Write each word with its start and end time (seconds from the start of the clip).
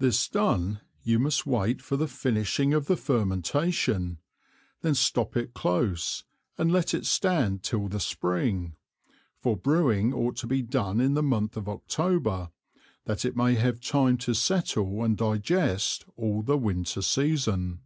This 0.00 0.26
done, 0.28 0.80
you 1.04 1.20
must 1.20 1.46
wait 1.46 1.80
for 1.80 1.96
the 1.96 2.08
finishing 2.08 2.74
of 2.74 2.86
the 2.86 2.96
fermentation, 2.96 4.18
then 4.82 4.96
stop 4.96 5.36
it 5.36 5.54
close, 5.54 6.24
and 6.56 6.72
let 6.72 6.92
it 6.92 7.06
stand 7.06 7.62
till 7.62 7.86
the 7.86 8.00
Spring, 8.00 8.74
for 9.36 9.56
Brewing 9.56 10.12
ought 10.12 10.34
to 10.38 10.48
be 10.48 10.62
done 10.62 11.00
in 11.00 11.14
the 11.14 11.22
Month 11.22 11.56
of 11.56 11.68
October, 11.68 12.50
that 13.04 13.24
it 13.24 13.36
may 13.36 13.54
have 13.54 13.78
time 13.80 14.18
to 14.18 14.34
settle 14.34 15.04
and 15.04 15.16
digest 15.16 16.04
all 16.16 16.42
the 16.42 16.58
Winter 16.58 17.00
Season. 17.00 17.80